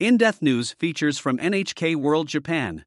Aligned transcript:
In-Depth 0.00 0.40
News 0.40 0.72
features 0.78 1.18
from 1.18 1.36
NHK 1.36 1.94
World 1.94 2.26
Japan. 2.26 2.86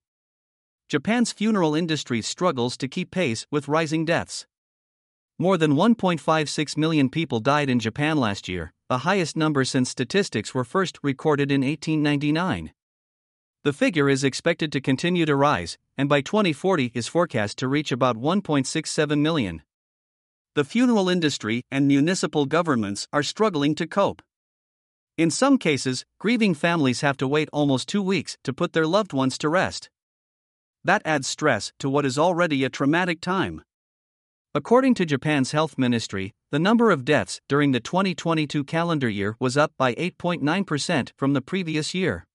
Japan's 0.89 1.31
funeral 1.31 1.75
industry 1.75 2.23
struggles 2.23 2.75
to 2.77 2.87
keep 2.87 3.11
pace 3.11 3.45
with 3.51 3.67
rising 3.67 4.03
deaths. 4.03 4.47
More 5.37 5.55
than 5.55 5.73
1.56 5.73 6.75
million 6.75 7.09
people 7.09 7.39
died 7.39 7.69
in 7.69 7.79
Japan 7.79 8.17
last 8.17 8.49
year, 8.49 8.73
the 8.89 9.05
highest 9.09 9.37
number 9.37 9.63
since 9.63 9.91
statistics 9.91 10.55
were 10.55 10.63
first 10.63 10.97
recorded 11.03 11.51
in 11.51 11.61
1899. 11.61 12.73
The 13.63 13.73
figure 13.73 14.09
is 14.09 14.23
expected 14.23 14.71
to 14.71 14.81
continue 14.81 15.27
to 15.27 15.35
rise, 15.35 15.77
and 15.95 16.09
by 16.09 16.21
2040 16.21 16.93
is 16.95 17.07
forecast 17.07 17.59
to 17.59 17.67
reach 17.67 17.91
about 17.91 18.17
1.67 18.17 19.19
million. 19.19 19.61
The 20.55 20.63
funeral 20.63 21.09
industry 21.09 21.61
and 21.69 21.87
municipal 21.87 22.47
governments 22.47 23.07
are 23.13 23.21
struggling 23.21 23.75
to 23.75 23.85
cope. 23.85 24.23
In 25.15 25.29
some 25.29 25.59
cases, 25.59 26.05
grieving 26.19 26.55
families 26.55 27.01
have 27.01 27.17
to 27.17 27.27
wait 27.27 27.47
almost 27.53 27.87
two 27.87 28.01
weeks 28.01 28.35
to 28.43 28.51
put 28.51 28.73
their 28.73 28.87
loved 28.87 29.13
ones 29.13 29.37
to 29.37 29.49
rest. 29.49 29.91
That 30.83 31.03
adds 31.05 31.27
stress 31.27 31.71
to 31.79 31.89
what 31.89 32.03
is 32.03 32.17
already 32.17 32.63
a 32.63 32.69
traumatic 32.69 33.21
time. 33.21 33.61
According 34.55 34.95
to 34.95 35.05
Japan's 35.05 35.51
health 35.51 35.77
ministry, 35.77 36.33
the 36.51 36.57
number 36.57 36.89
of 36.89 37.05
deaths 37.05 37.41
during 37.47 37.73
the 37.73 37.79
2022 37.79 38.63
calendar 38.63 39.07
year 39.07 39.35
was 39.39 39.55
up 39.55 39.71
by 39.77 39.93
8.9% 39.95 41.11
from 41.15 41.33
the 41.33 41.41
previous 41.41 41.93
year. 41.93 42.25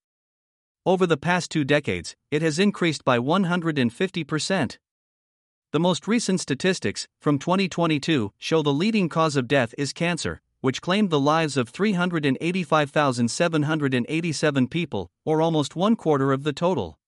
Over 0.86 1.04
the 1.04 1.16
past 1.16 1.50
two 1.50 1.64
decades, 1.64 2.14
it 2.30 2.42
has 2.42 2.60
increased 2.60 3.04
by 3.04 3.18
150%. 3.18 4.78
The 5.72 5.80
most 5.80 6.08
recent 6.08 6.40
statistics, 6.40 7.08
from 7.20 7.40
2022, 7.40 8.32
show 8.38 8.62
the 8.62 8.72
leading 8.72 9.08
cause 9.08 9.34
of 9.34 9.48
death 9.48 9.74
is 9.76 9.92
cancer, 9.92 10.40
which 10.60 10.82
claimed 10.82 11.10
the 11.10 11.20
lives 11.20 11.56
of 11.56 11.68
385,787 11.68 14.68
people, 14.68 15.10
or 15.24 15.40
almost 15.40 15.76
one 15.76 15.94
quarter 15.96 16.32
of 16.32 16.42
the 16.44 16.52
total. 16.52 16.98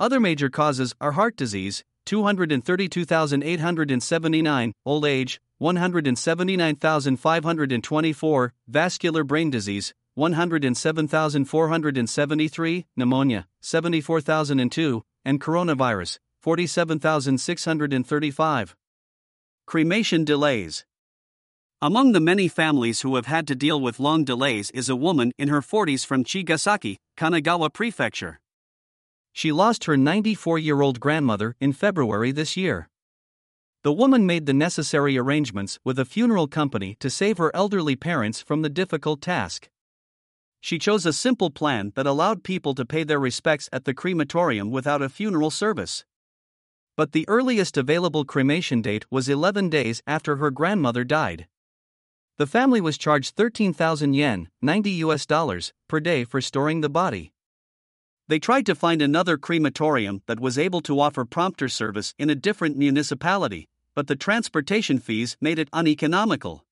Other 0.00 0.18
major 0.20 0.50
causes 0.50 0.94
are 1.00 1.12
heart 1.12 1.36
disease, 1.36 1.84
232,879, 2.06 4.72
old 4.84 5.06
age, 5.06 5.40
179,524, 5.58 8.52
vascular 8.68 9.24
brain 9.24 9.50
disease, 9.50 9.94
107,473, 10.14 12.86
pneumonia, 12.96 13.46
74,002, 13.60 15.04
and 15.24 15.40
coronavirus, 15.40 16.18
47,635. 16.40 18.76
Cremation 19.66 20.24
delays. 20.24 20.84
Among 21.84 22.12
the 22.12 22.20
many 22.20 22.48
families 22.48 23.02
who 23.02 23.14
have 23.16 23.26
had 23.26 23.46
to 23.46 23.54
deal 23.54 23.78
with 23.78 24.00
long 24.00 24.24
delays 24.24 24.70
is 24.70 24.88
a 24.88 24.96
woman 24.96 25.32
in 25.36 25.48
her 25.48 25.60
40s 25.60 26.06
from 26.06 26.24
Chigasaki, 26.24 26.96
Kanagawa 27.18 27.70
Prefecture. 27.70 28.40
She 29.34 29.52
lost 29.52 29.84
her 29.84 29.94
94 29.94 30.58
year 30.58 30.80
old 30.80 30.98
grandmother 30.98 31.56
in 31.60 31.74
February 31.74 32.32
this 32.32 32.56
year. 32.56 32.88
The 33.82 33.92
woman 33.92 34.24
made 34.24 34.46
the 34.46 34.54
necessary 34.54 35.18
arrangements 35.18 35.78
with 35.84 35.98
a 35.98 36.06
funeral 36.06 36.48
company 36.48 36.96
to 37.00 37.10
save 37.10 37.36
her 37.36 37.54
elderly 37.54 37.96
parents 37.96 38.40
from 38.40 38.62
the 38.62 38.70
difficult 38.70 39.20
task. 39.20 39.68
She 40.62 40.78
chose 40.78 41.04
a 41.04 41.12
simple 41.12 41.50
plan 41.50 41.92
that 41.96 42.06
allowed 42.06 42.44
people 42.44 42.74
to 42.76 42.86
pay 42.86 43.04
their 43.04 43.20
respects 43.20 43.68
at 43.74 43.84
the 43.84 43.92
crematorium 43.92 44.70
without 44.70 45.02
a 45.02 45.10
funeral 45.10 45.50
service. 45.50 46.06
But 46.96 47.12
the 47.12 47.28
earliest 47.28 47.76
available 47.76 48.24
cremation 48.24 48.80
date 48.80 49.04
was 49.10 49.28
11 49.28 49.68
days 49.68 50.02
after 50.06 50.36
her 50.36 50.50
grandmother 50.50 51.04
died. 51.04 51.46
The 52.36 52.46
family 52.48 52.80
was 52.80 52.98
charged 52.98 53.36
13,000 53.36 54.14
yen, 54.14 54.48
90 54.60 54.90
US 54.90 55.24
dollars, 55.24 55.72
per 55.86 56.00
day 56.00 56.24
for 56.24 56.40
storing 56.40 56.80
the 56.80 56.88
body. 56.88 57.32
They 58.26 58.40
tried 58.40 58.66
to 58.66 58.74
find 58.74 59.00
another 59.00 59.36
crematorium 59.36 60.22
that 60.26 60.40
was 60.40 60.58
able 60.58 60.80
to 60.80 60.98
offer 60.98 61.24
prompter 61.24 61.68
service 61.68 62.12
in 62.18 62.30
a 62.30 62.34
different 62.34 62.76
municipality, 62.76 63.68
but 63.94 64.08
the 64.08 64.16
transportation 64.16 64.98
fees 64.98 65.36
made 65.40 65.60
it 65.60 65.68
uneconomical. 65.72 66.64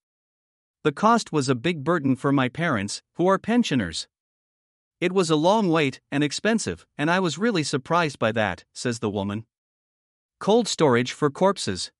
The 0.82 0.90
cost 0.90 1.30
was 1.30 1.48
a 1.48 1.54
big 1.54 1.84
burden 1.84 2.16
for 2.16 2.32
my 2.32 2.48
parents, 2.48 3.00
who 3.14 3.28
are 3.28 3.38
pensioners. 3.38 4.08
It 5.00 5.12
was 5.12 5.30
a 5.30 5.36
long 5.36 5.68
wait 5.68 6.00
and 6.10 6.24
expensive, 6.24 6.86
and 6.98 7.08
I 7.08 7.20
was 7.20 7.38
really 7.38 7.62
surprised 7.62 8.18
by 8.18 8.32
that, 8.32 8.64
says 8.72 8.98
the 8.98 9.10
woman. 9.10 9.44
Cold 10.40 10.66
storage 10.66 11.12
for 11.12 11.30
corpses. 11.30 11.92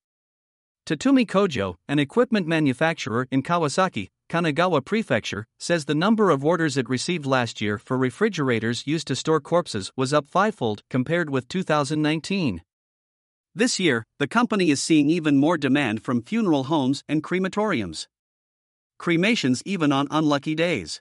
Tatumi 0.85 1.25
Kojo, 1.25 1.77
an 1.87 2.01
equipment 2.01 2.49
manufacturer 2.49 3.29
in 3.31 3.45
Kawasaki, 3.45 4.09
Kanagawa 4.29 4.85
Prefecture, 4.85 5.47
says 5.61 5.85
the 5.85 5.95
number 5.95 6.31
of 6.31 6.45
orders 6.45 6.77
it 6.77 6.89
received 6.89 7.25
last 7.25 7.61
year 7.61 7.79
for 7.79 7.97
refrigerators 7.97 8.85
used 8.85 9.07
to 9.07 9.15
store 9.15 9.41
corpses 9.41 9.93
was 9.97 10.13
up 10.13 10.27
fivefold 10.29 10.83
compared 10.91 11.31
with 11.31 11.47
2019. 11.47 12.63
This 13.55 13.79
year, 13.79 14.05
the 14.19 14.27
company 14.27 14.71
is 14.71 14.83
seeing 14.83 15.09
even 15.09 15.37
more 15.37 15.57
demand 15.57 16.03
from 16.03 16.21
funeral 16.21 16.65
homes 16.65 17.05
and 17.09 17.23
crematoriums. 17.23 18.09
Cremations 18.99 19.63
even 19.65 19.93
on 19.93 20.09
unlucky 20.11 20.57
days. 20.57 21.01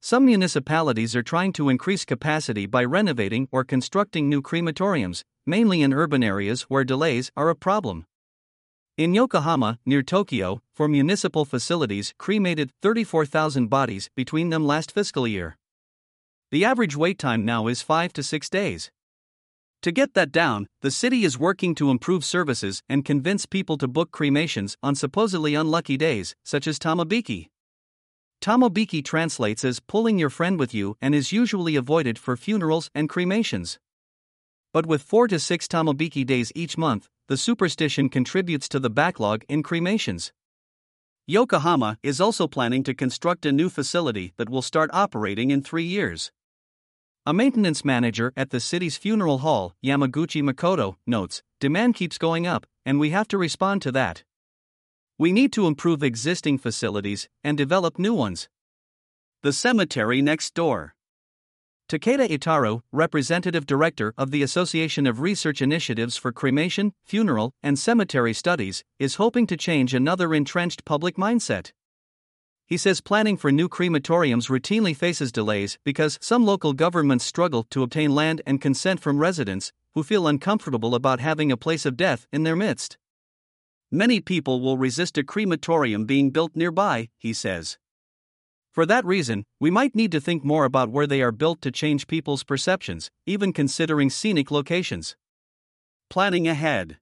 Some 0.00 0.24
municipalities 0.24 1.14
are 1.14 1.22
trying 1.22 1.52
to 1.54 1.68
increase 1.68 2.06
capacity 2.06 2.64
by 2.64 2.84
renovating 2.84 3.48
or 3.52 3.64
constructing 3.64 4.30
new 4.30 4.40
crematoriums, 4.40 5.24
mainly 5.44 5.82
in 5.82 5.92
urban 5.92 6.22
areas 6.22 6.62
where 6.62 6.84
delays 6.84 7.30
are 7.36 7.50
a 7.50 7.54
problem. 7.54 8.06
In 8.98 9.14
Yokohama, 9.14 9.78
near 9.86 10.02
Tokyo, 10.02 10.60
for 10.74 10.88
municipal 10.88 11.44
facilities 11.44 12.12
cremated 12.18 12.72
34,000 12.82 13.68
bodies 13.68 14.10
between 14.16 14.48
them 14.50 14.66
last 14.66 14.90
fiscal 14.90 15.24
year. 15.24 15.56
The 16.50 16.64
average 16.64 16.96
wait 16.96 17.16
time 17.16 17.44
now 17.44 17.68
is 17.68 17.80
5 17.80 18.12
to 18.14 18.24
6 18.24 18.50
days. 18.50 18.90
To 19.82 19.92
get 19.92 20.14
that 20.14 20.32
down, 20.32 20.66
the 20.82 20.90
city 20.90 21.22
is 21.22 21.38
working 21.38 21.76
to 21.76 21.92
improve 21.92 22.24
services 22.24 22.82
and 22.88 23.04
convince 23.04 23.46
people 23.46 23.78
to 23.78 23.86
book 23.86 24.10
cremations 24.10 24.76
on 24.82 24.96
supposedly 24.96 25.54
unlucky 25.54 25.96
days, 25.96 26.34
such 26.42 26.66
as 26.66 26.80
Tomobiki. 26.80 27.50
Tomobiki 28.42 29.04
translates 29.04 29.64
as 29.64 29.78
pulling 29.78 30.18
your 30.18 30.28
friend 30.28 30.58
with 30.58 30.74
you 30.74 30.96
and 31.00 31.14
is 31.14 31.30
usually 31.30 31.76
avoided 31.76 32.18
for 32.18 32.36
funerals 32.36 32.90
and 32.96 33.08
cremations. 33.08 33.78
But 34.72 34.86
with 34.86 35.02
4 35.02 35.28
to 35.28 35.38
6 35.38 35.68
Tomobiki 35.68 36.26
days 36.26 36.50
each 36.56 36.76
month, 36.76 37.08
the 37.28 37.36
superstition 37.36 38.08
contributes 38.08 38.68
to 38.70 38.80
the 38.80 38.90
backlog 38.90 39.44
in 39.48 39.62
cremations. 39.62 40.32
Yokohama 41.26 41.98
is 42.02 42.22
also 42.22 42.48
planning 42.48 42.82
to 42.82 42.94
construct 42.94 43.44
a 43.44 43.52
new 43.52 43.68
facility 43.68 44.32
that 44.38 44.48
will 44.48 44.62
start 44.62 44.88
operating 44.94 45.50
in 45.50 45.62
three 45.62 45.84
years. 45.84 46.32
A 47.26 47.34
maintenance 47.34 47.84
manager 47.84 48.32
at 48.34 48.48
the 48.48 48.60
city's 48.60 48.96
funeral 48.96 49.38
hall, 49.38 49.74
Yamaguchi 49.84 50.42
Makoto, 50.42 50.96
notes 51.06 51.42
demand 51.60 51.94
keeps 51.94 52.16
going 52.16 52.46
up, 52.46 52.66
and 52.86 52.98
we 52.98 53.10
have 53.10 53.28
to 53.28 53.36
respond 53.36 53.82
to 53.82 53.92
that. 53.92 54.24
We 55.18 55.30
need 55.32 55.52
to 55.52 55.66
improve 55.66 56.02
existing 56.02 56.56
facilities 56.56 57.28
and 57.44 57.58
develop 57.58 57.98
new 57.98 58.14
ones. 58.14 58.48
The 59.42 59.52
cemetery 59.52 60.22
next 60.22 60.54
door. 60.54 60.94
Takeda 61.88 62.28
Itaru, 62.28 62.82
representative 62.92 63.64
director 63.64 64.12
of 64.18 64.30
the 64.30 64.42
Association 64.42 65.06
of 65.06 65.22
Research 65.22 65.62
Initiatives 65.62 66.18
for 66.18 66.32
Cremation, 66.32 66.92
Funeral, 67.02 67.54
and 67.62 67.78
Cemetery 67.78 68.34
Studies, 68.34 68.84
is 68.98 69.14
hoping 69.14 69.46
to 69.46 69.56
change 69.56 69.94
another 69.94 70.34
entrenched 70.34 70.84
public 70.84 71.16
mindset. 71.16 71.72
He 72.66 72.76
says 72.76 73.00
planning 73.00 73.38
for 73.38 73.50
new 73.50 73.70
crematoriums 73.70 74.50
routinely 74.50 74.94
faces 74.94 75.32
delays 75.32 75.78
because 75.82 76.18
some 76.20 76.44
local 76.44 76.74
governments 76.74 77.24
struggle 77.24 77.62
to 77.70 77.82
obtain 77.82 78.14
land 78.14 78.42
and 78.44 78.60
consent 78.60 79.00
from 79.00 79.18
residents 79.18 79.72
who 79.94 80.02
feel 80.02 80.28
uncomfortable 80.28 80.94
about 80.94 81.20
having 81.20 81.50
a 81.50 81.56
place 81.56 81.86
of 81.86 81.96
death 81.96 82.26
in 82.30 82.42
their 82.42 82.54
midst. 82.54 82.98
Many 83.90 84.20
people 84.20 84.60
will 84.60 84.76
resist 84.76 85.16
a 85.16 85.24
crematorium 85.24 86.04
being 86.04 86.28
built 86.32 86.54
nearby, 86.54 87.08
he 87.16 87.32
says. 87.32 87.78
For 88.78 88.86
that 88.86 89.04
reason, 89.04 89.42
we 89.58 89.72
might 89.72 89.96
need 89.96 90.12
to 90.12 90.20
think 90.20 90.44
more 90.44 90.64
about 90.64 90.90
where 90.92 91.08
they 91.08 91.20
are 91.20 91.32
built 91.32 91.60
to 91.62 91.72
change 91.72 92.06
people's 92.06 92.44
perceptions, 92.44 93.10
even 93.26 93.52
considering 93.52 94.08
scenic 94.08 94.52
locations. 94.52 95.16
Planning 96.08 96.46
ahead. 96.46 96.98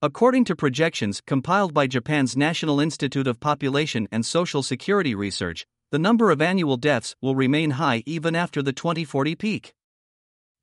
According 0.00 0.46
to 0.46 0.56
projections 0.56 1.20
compiled 1.20 1.74
by 1.74 1.88
Japan's 1.88 2.38
National 2.38 2.80
Institute 2.80 3.26
of 3.26 3.38
Population 3.38 4.08
and 4.10 4.24
Social 4.24 4.62
Security 4.62 5.14
Research, 5.14 5.66
the 5.90 5.98
number 5.98 6.30
of 6.30 6.40
annual 6.40 6.78
deaths 6.78 7.14
will 7.20 7.34
remain 7.34 7.72
high 7.72 8.02
even 8.06 8.34
after 8.34 8.62
the 8.62 8.72
2040 8.72 9.34
peak. 9.34 9.74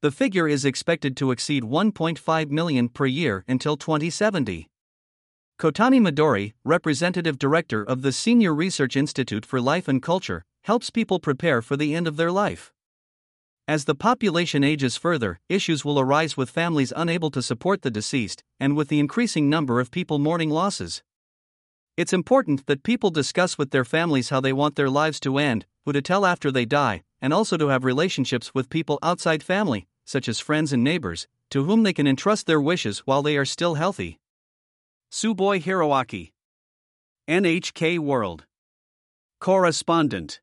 The 0.01 0.09
figure 0.09 0.47
is 0.47 0.65
expected 0.65 1.15
to 1.17 1.29
exceed 1.29 1.61
1.5 1.61 2.49
million 2.49 2.89
per 2.89 3.05
year 3.05 3.45
until 3.47 3.77
2070. 3.77 4.69
Kotani 5.57 6.01
Midori, 6.01 6.51
representative 6.65 7.39
director 7.39 7.81
of 7.81 8.01
the 8.01 8.11
Senior 8.11 8.53
Research 8.53 8.97
Institute 8.97 9.45
for 9.45 9.61
Life 9.61 9.87
and 9.87 10.03
Culture, 10.03 10.43
helps 10.63 10.89
people 10.89 11.17
prepare 11.17 11.61
for 11.61 11.77
the 11.77 11.95
end 11.95 12.07
of 12.07 12.17
their 12.17 12.29
life. 12.29 12.73
As 13.65 13.85
the 13.85 13.95
population 13.95 14.65
ages 14.65 14.97
further, 14.97 15.39
issues 15.47 15.85
will 15.85 15.97
arise 15.97 16.35
with 16.35 16.49
families 16.49 16.91
unable 16.93 17.31
to 17.31 17.41
support 17.41 17.83
the 17.83 17.89
deceased, 17.89 18.43
and 18.59 18.75
with 18.75 18.89
the 18.89 18.99
increasing 18.99 19.49
number 19.49 19.79
of 19.79 19.91
people 19.91 20.19
mourning 20.19 20.49
losses. 20.49 21.01
It's 21.95 22.11
important 22.11 22.65
that 22.65 22.83
people 22.83 23.09
discuss 23.09 23.57
with 23.57 23.71
their 23.71 23.85
families 23.85 24.31
how 24.31 24.41
they 24.41 24.51
want 24.51 24.75
their 24.75 24.89
lives 24.89 25.21
to 25.21 25.37
end, 25.37 25.65
who 25.85 25.93
to 25.93 26.01
tell 26.01 26.25
after 26.25 26.51
they 26.51 26.65
die, 26.65 27.03
and 27.21 27.33
also 27.33 27.55
to 27.55 27.69
have 27.69 27.85
relationships 27.85 28.53
with 28.53 28.69
people 28.69 28.99
outside 29.01 29.41
family, 29.41 29.87
such 30.03 30.27
as 30.27 30.37
friends 30.41 30.73
and 30.73 30.83
neighbors, 30.83 31.29
to 31.49 31.63
whom 31.63 31.83
they 31.83 31.93
can 31.93 32.07
entrust 32.07 32.45
their 32.45 32.59
wishes 32.59 32.99
while 33.05 33.23
they 33.23 33.37
are 33.37 33.45
still 33.45 33.75
healthy. 33.75 34.19
Tsuboi 35.15 35.63
Hiroaki. 35.63 36.33
NHK 37.29 37.99
World. 37.99 38.45
Correspondent. 39.39 40.41